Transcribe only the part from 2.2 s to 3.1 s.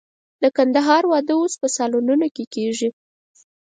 کې کېږي.